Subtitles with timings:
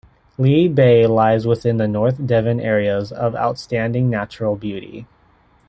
[0.39, 5.05] Lee Bay lies within the North Devon Areas of Outstanding Natural Beauty.